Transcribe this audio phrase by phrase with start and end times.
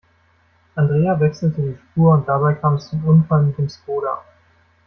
[0.73, 4.23] Andrea wechselte die Spur und dabei kam es zum Unfall mit dem Skoda.